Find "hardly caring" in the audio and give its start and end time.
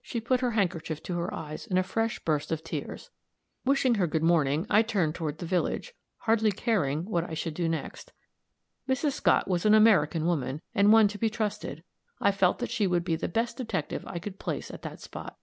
6.18-7.06